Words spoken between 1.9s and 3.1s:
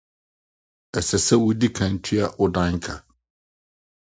tua wo dan ka.